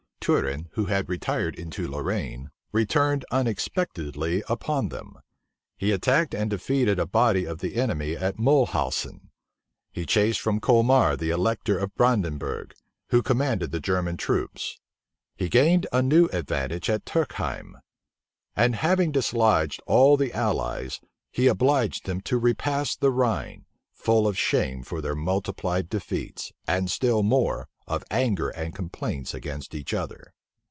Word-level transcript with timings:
Turenne, 0.23 0.69
who 0.73 0.85
had 0.85 1.09
retired 1.09 1.55
into 1.55 1.87
Lorraine, 1.87 2.51
returned 2.71 3.25
unexpectedly 3.31 4.43
upon 4.47 4.89
them. 4.89 5.17
He 5.79 5.91
attacked 5.91 6.35
and 6.35 6.47
defeated 6.47 6.99
a 6.99 7.07
body 7.07 7.45
of 7.45 7.57
the 7.57 7.73
enemy 7.75 8.15
at 8.15 8.37
Mulhausen. 8.37 9.31
He 9.91 10.05
chased 10.05 10.39
from 10.39 10.59
Colmar 10.59 11.17
the 11.17 11.31
elector 11.31 11.75
of 11.79 11.95
Brandenburgh, 11.95 12.71
who 13.09 13.23
commanded 13.23 13.71
the 13.71 13.79
German 13.79 14.15
troops*[missing 14.15 15.39
period] 15.39 15.43
He 15.53 15.59
gained 15.59 15.87
a 15.91 16.03
new 16.03 16.27
advantage 16.31 16.87
at 16.87 17.03
Turkheim. 17.05 17.79
And 18.55 18.75
having 18.75 19.11
dislodged 19.11 19.81
all 19.87 20.17
the 20.17 20.33
allies, 20.33 21.01
he 21.31 21.47
obliged 21.47 22.05
them 22.05 22.21
to 22.21 22.37
repass 22.37 22.95
the 22.95 23.09
Rhine, 23.11 23.65
full 23.91 24.27
of 24.27 24.37
shame 24.37 24.83
for 24.83 25.01
their 25.01 25.15
multiplied 25.15 25.89
defeats, 25.89 26.51
and 26.67 26.91
still 26.91 27.23
more, 27.23 27.67
of 27.87 28.03
anger 28.09 28.47
and 28.49 28.73
complaints 28.73 29.33
against 29.33 29.75
each 29.75 29.93
other. 29.93 30.33